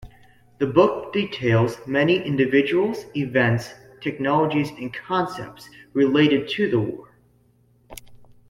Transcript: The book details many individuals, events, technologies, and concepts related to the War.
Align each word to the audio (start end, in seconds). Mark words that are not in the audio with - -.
The 0.57 0.65
book 0.65 1.13
details 1.13 1.75
many 1.85 2.23
individuals, 2.25 3.05
events, 3.15 3.75
technologies, 4.01 4.71
and 4.71 4.91
concepts 4.91 5.69
related 5.93 6.49
to 6.55 6.71
the 6.71 6.79
War. 6.79 7.09